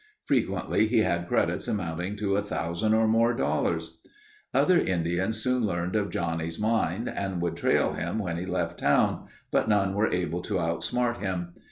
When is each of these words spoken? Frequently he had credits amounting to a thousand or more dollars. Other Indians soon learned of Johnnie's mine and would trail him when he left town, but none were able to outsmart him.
Frequently 0.25 0.87
he 0.87 1.01
had 1.03 1.27
credits 1.27 1.67
amounting 1.67 2.15
to 2.15 2.35
a 2.35 2.41
thousand 2.41 2.95
or 2.95 3.07
more 3.07 3.35
dollars. 3.35 3.99
Other 4.51 4.79
Indians 4.79 5.37
soon 5.37 5.63
learned 5.63 5.95
of 5.95 6.09
Johnnie's 6.09 6.59
mine 6.59 7.07
and 7.07 7.39
would 7.39 7.55
trail 7.55 7.93
him 7.93 8.17
when 8.17 8.37
he 8.37 8.47
left 8.47 8.79
town, 8.79 9.27
but 9.51 9.69
none 9.69 9.93
were 9.93 10.11
able 10.11 10.41
to 10.41 10.57
outsmart 10.59 11.17
him. 11.17 11.49